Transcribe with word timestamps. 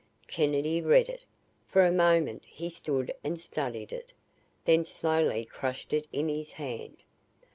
Kennedy 0.25 0.81
read 0.81 1.09
it. 1.09 1.25
For 1.67 1.85
a 1.85 1.91
moment 1.91 2.41
he 2.47 2.71
stood 2.71 3.13
and 3.23 3.39
studied 3.39 3.91
it, 3.93 4.13
then 4.65 4.83
slowly 4.83 5.45
crushed 5.45 5.93
it 5.93 6.07
in 6.11 6.27
his 6.27 6.53
hand. 6.53 6.97